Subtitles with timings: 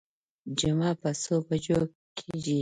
[0.59, 1.79] جمعه په څو بجو
[2.17, 2.59] کېږي.